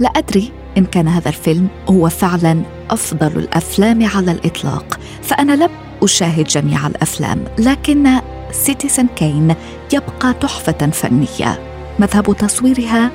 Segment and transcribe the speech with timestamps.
[0.00, 5.70] لا أدري إن كان هذا الفيلم هو فعلا أفضل الأفلام على الإطلاق فأنا لم
[6.02, 8.08] أشاهد جميع الأفلام لكن
[8.52, 9.54] سيتيزن كين
[9.92, 11.60] يبقى تحفة فنية.
[11.98, 13.10] مذهب تصويرها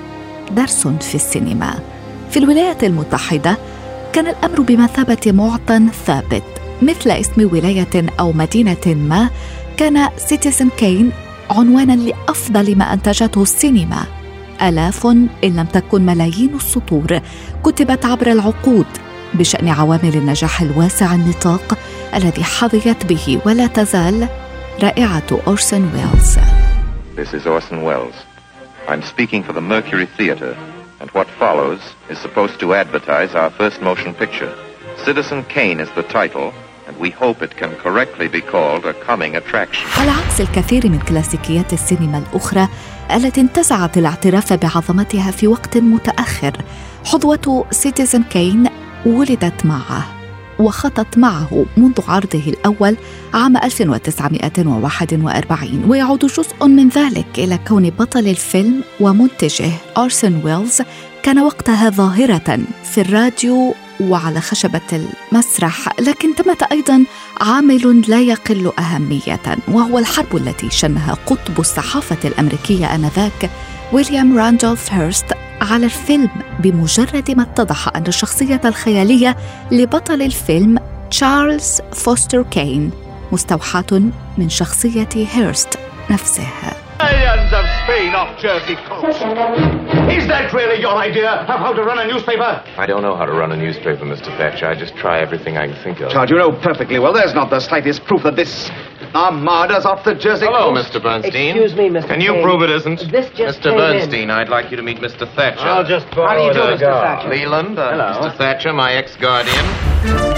[0.51, 1.79] درس في السينما.
[2.29, 3.57] في الولايات المتحدة
[4.13, 6.43] كان الأمر بمثابة معطى ثابت
[6.81, 9.29] مثل اسم ولاية أو مدينة ما
[9.77, 11.11] كان سيتيزن كين
[11.49, 14.05] عنوانا لأفضل ما أنتجته السينما.
[14.61, 17.19] آلاف إن لم تكن ملايين السطور
[17.63, 18.85] كتبت عبر العقود
[19.33, 21.77] بشأن عوامل النجاح الواسع النطاق
[22.15, 24.27] الذي حظيت به ولا تزال
[24.83, 26.37] رائعة أورسون ويلز
[27.15, 28.15] This is Orson Welles.
[28.89, 30.53] I'm speaking for the Mercury Theater,
[30.99, 34.53] and what follows is supposed to advertise our first motion picture.
[35.05, 36.53] Citizen Kane is the title,
[36.99, 39.99] we hope it can correctly be called a coming attraction.
[39.99, 42.67] على عكس الكثير من كلاسيكيات السينما الأخرى
[43.15, 46.53] التي انتزعت الاعتراف بعظمتها في وقت متأخر
[47.05, 48.69] حظوة سيتيزن كين
[49.05, 50.05] ولدت معه
[50.59, 52.97] وخطت معه منذ عرضه الأول
[53.33, 60.81] عام 1941 ويعود جزء من ذلك إلى كون بطل الفيلم ومنتجه أرسن ويلز
[61.23, 64.81] كان وقتها ظاهرة في الراديو وعلى خشبة
[65.31, 65.99] المسرح.
[65.99, 67.05] لكن ثمة أيضا
[67.41, 73.49] عامل لا يقل أهمية وهو الحرب التي شنها قطب الصحافة الأمريكية آنذاك
[73.93, 75.25] ويليام راندولف هيرست
[75.61, 76.29] على الفيلم
[76.59, 79.37] بمجرد ما اتضح أن الشخصية الخيالية
[79.71, 80.79] لبطل الفيلم
[81.11, 82.91] تشارلز فوستر كين
[83.31, 84.01] مستوحاة
[84.37, 85.79] من شخصية هيرست
[86.09, 86.47] نفسه
[87.95, 89.21] Galleons of Spain off Jersey coast.
[90.11, 92.63] Is that really your idea of how to run a newspaper?
[92.77, 94.35] I don't know how to run a newspaper, Mr.
[94.37, 94.67] Thatcher.
[94.67, 96.11] I just try everything I can think of.
[96.11, 98.69] Charles, you know perfectly well there's not the slightest proof that this
[99.13, 100.91] armada's off the Jersey Hello, coast.
[100.91, 101.01] Mr.
[101.01, 101.55] Bernstein.
[101.55, 102.07] Excuse me, Mr.
[102.07, 102.43] Can you Kane.
[102.43, 103.11] prove it isn't?
[103.11, 103.63] This just Mr.
[103.63, 103.77] came in.
[103.77, 105.25] Bernstein, I'd like you to meet Mr.
[105.35, 105.61] Thatcher.
[105.61, 106.79] I'll just How do you do, Mr.
[106.79, 107.29] Thatcher?
[107.29, 108.29] Leland, uh, Hello.
[108.29, 108.37] Mr.
[108.37, 110.34] Thatcher, my ex-guardian.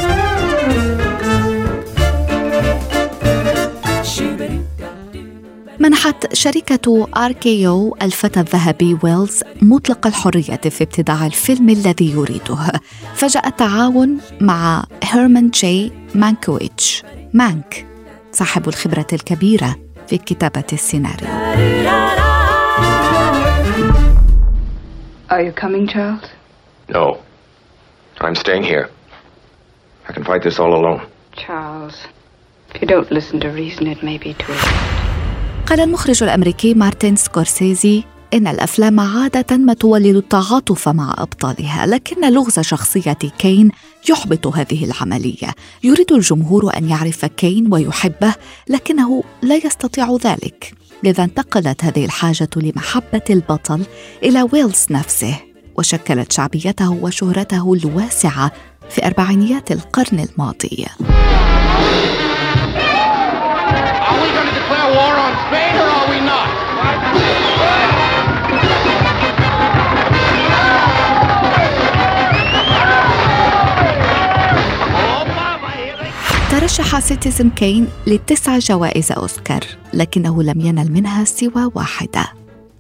[6.37, 12.71] شركة آركيو الفتى الذهبي ويلز مطلق الحرية في ابتداع الفيلم الذي يريده
[13.15, 17.03] فجاء التعاون مع هيرمان جي مانكويتش
[17.33, 17.85] مانك
[18.31, 19.75] صاحب الخبرة الكبيرة
[20.07, 21.27] في كتابة السيناريو
[25.29, 26.25] Are you coming, Charles?
[26.89, 27.17] No.
[28.21, 28.89] I'm staying here.
[30.07, 31.01] I can fight this all alone.
[31.35, 31.95] Charles,
[32.73, 34.96] if you don't listen to reason, it may be too late.
[35.67, 42.59] قال المخرج الأمريكي مارتن سكورسيزي إن الأفلام عادة ما تولد التعاطف مع أبطالها لكن لغز
[42.59, 43.71] شخصية كين
[44.09, 45.53] يحبط هذه العملية.
[45.83, 48.33] يريد الجمهور أن يعرف كين ويحبه
[48.69, 50.73] لكنه لا يستطيع ذلك.
[51.03, 53.85] لذا انتقلت هذه الحاجة لمحبة البطل
[54.23, 55.35] إلى ويلز نفسه
[55.77, 58.51] وشكلت شعبيته وشهرته الواسعة
[58.89, 60.85] في أربعينيات القرن الماضي.
[65.27, 66.47] On Spain or are we not?
[76.51, 79.59] ترشح سيتيزن كين لتسع جوائز أوسكار
[79.93, 82.25] لكنه لم ينل منها سوى واحدة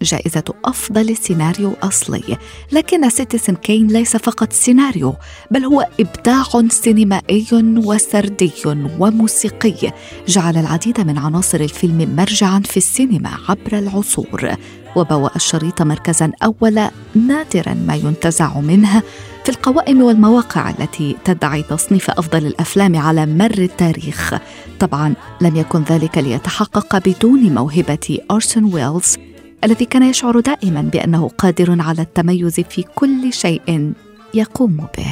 [0.01, 2.37] جائزة أفضل سيناريو أصلي.
[2.71, 5.13] لكن سيتيزن كين ليس فقط سيناريو
[5.51, 7.47] بل هو إبداع سينمائي
[7.77, 8.51] وسردي
[8.99, 9.91] وموسيقي.
[10.27, 14.55] جعل العديد من عناصر الفيلم مرجعا في السينما عبر العصور.
[14.95, 19.01] وبوأ الشريط مركزا أول نادرا ما ينتزع منه.
[19.43, 24.33] في القوائم والمواقع التي تدعي تصنيف أفضل الأفلام على مر التاريخ.
[24.79, 29.17] طبعا لم يكن ذلك ليتحقق بدون موهبة أرسون ويلز
[29.63, 33.93] الذي كان يشعر دائما بأنه قادر على التميز في كل شيء
[34.33, 35.07] يقوم به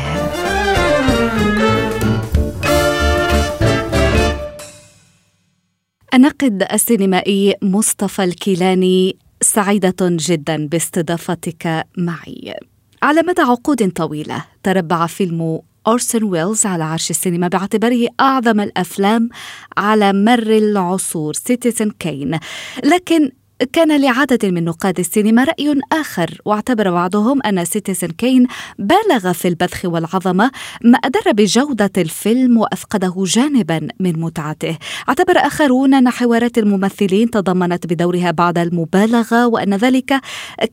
[6.14, 12.56] الناقد السينمائي مصطفى الكيلاني سعيدة جدا باستضافتك معي.
[13.04, 19.30] على مدى عقود طويلة تربع فيلم أورسون ويلز على عرش السينما باعتباره أعظم الأفلام
[19.78, 22.40] على مر العصور سيتيزن كين
[22.84, 23.32] لكن
[23.74, 28.48] كان لعدد من نقاد السينما رأي آخر واعتبر بعضهم أن سيتيزن كين
[28.80, 30.52] بالغ في البذخ والعظمة
[30.84, 34.78] ما أضر بجودة الفيلم وأفقده جانبا من متعته.
[35.10, 40.22] اعتبر آخرون أن حوارات الممثلين تضمنت بدورها بعض المبالغة وأن ذلك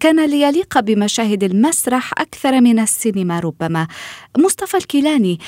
[0.00, 3.87] كان ليليق بمشاهد المسرح أكثر من السينما ربما.
[4.38, 5.38] مصطفى الكيلاني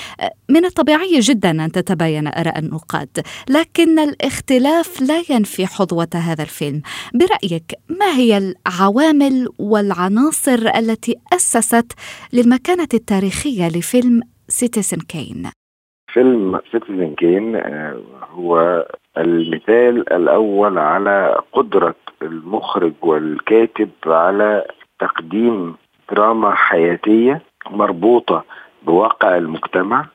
[0.49, 3.09] من الطبيعي جدا أن تتباين آراء النقاد
[3.49, 6.83] لكن الاختلاف لا ينفي حظوة هذا الفيلم.
[7.25, 11.93] برأيك ما هي العوامل والعناصر التي أسست
[12.33, 15.51] للمكانة التاريخية لفيلم سيتيزن كين؟
[16.13, 18.01] فيلم سيتيزن كين آه،
[18.31, 18.85] هو
[19.19, 24.67] المثال الأول على قدرة المخرج والكاتب على
[24.99, 25.75] تقديم
[26.11, 28.45] دراما حياتية مربوطة
[28.87, 30.07] بواقع المجتمع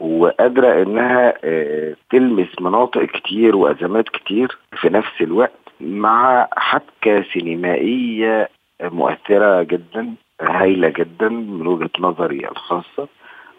[0.00, 8.48] وقادرة إنها آه، تلمس مناطق كتير وأزمات كتير في نفس الوقت مع حبكة سينمائية
[8.82, 13.08] مؤثرة جدا هايلة جدا من وجهة نظري الخاصة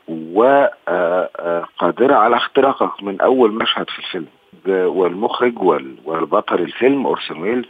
[0.07, 4.27] وقادرة على اختراقك من أول مشهد في الفيلم.
[4.68, 5.62] والمخرج
[6.06, 7.68] والبطل الفيلم أورسون ويلز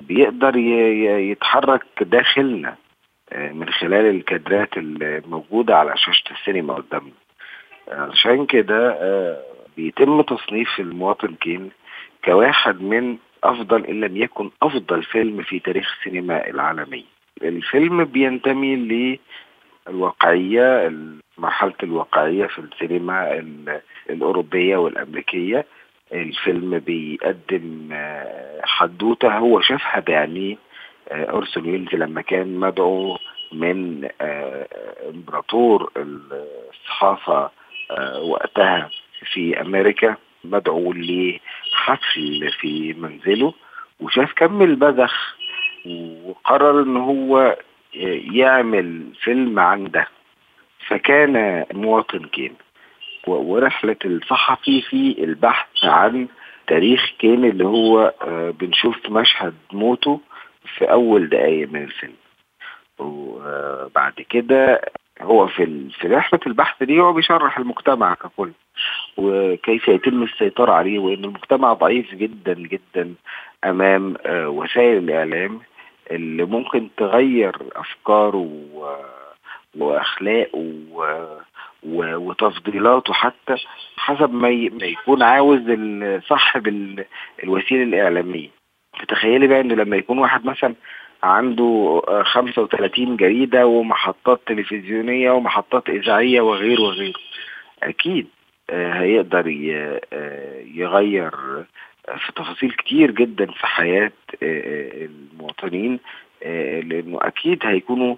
[0.00, 2.76] بيقدر يتحرك داخلنا
[3.36, 7.12] من خلال الكادرات الموجودة على شاشة السينما قدامنا
[7.88, 8.96] عشان كده
[9.76, 11.70] بيتم تصنيف المواطن كين
[12.24, 17.04] كواحد من أفضل إن لم يكن أفضل فيلم في تاريخ السينما العالمي.
[17.42, 19.18] الفيلم بينتمي
[19.88, 20.92] للواقعية
[21.38, 23.44] مرحلة الواقعية في السينما
[24.10, 25.66] الأوروبية والأمريكية.
[26.12, 27.88] الفيلم بيقدم
[28.64, 30.56] حدوتة هو شافها بعينيه
[31.12, 33.18] أورسون ويلز لما كان مدعو
[33.52, 34.08] من
[35.08, 37.50] إمبراطور الصحافة
[38.22, 38.90] وقتها
[39.32, 40.92] في أمريكا مدعو
[41.94, 43.54] لحفل في منزله
[44.00, 45.36] وشاف كم البذخ
[46.24, 47.56] وقرر إن هو
[48.32, 50.06] يعمل فيلم عن ده.
[50.88, 52.54] فكان مواطن كين
[53.26, 56.28] ورحلة الصحفي في البحث عن
[56.66, 58.14] تاريخ كين اللي هو
[58.60, 60.20] بنشوف مشهد موته
[60.76, 62.14] في أول دقايق من الفيلم.
[62.98, 64.80] وبعد كده
[65.20, 68.50] هو في في رحلة البحث دي هو بيشرح المجتمع ككل.
[69.20, 73.14] وكيف يتم السيطرة عليه وإن المجتمع ضعيف جدا جدا
[73.64, 75.60] أمام وسائل الإعلام
[76.10, 78.50] اللي ممكن تغير أفكاره
[79.78, 80.72] وأخلاقه
[82.16, 83.54] وتفضيلاته حتى
[83.96, 85.60] حسب ما يكون عاوز
[86.28, 86.68] صاحب
[87.44, 88.48] الوسيلة الإعلامية.
[89.08, 90.74] تخيلي بقى إنه لما يكون واحد مثلا
[91.22, 97.18] عنده 35 جريدة ومحطات تلفزيونية ومحطات إذاعية وغير وغيره.
[97.82, 98.26] أكيد.
[98.70, 99.46] هيقدر
[100.74, 101.30] يغير
[102.04, 104.12] في تفاصيل كتير جدا في حياة
[104.42, 106.00] المواطنين
[106.82, 108.16] لأنه أكيد هيكونوا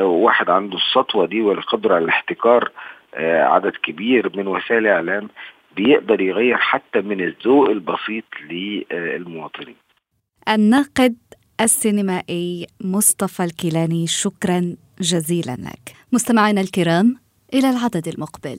[0.00, 2.70] واحد عنده السطوة دي والقدرة على الاحتكار
[3.18, 5.28] عدد كبير من وسائل الإعلام
[5.76, 9.76] بيقدر يغير حتى من الذوق البسيط للمواطنين.
[10.48, 11.16] الناقد
[11.60, 15.96] السينمائي مصطفى الكيلاني شكرا جزيلا لك.
[16.12, 17.16] مستمعينا الكرام
[17.54, 18.58] إلى العدد المقبل.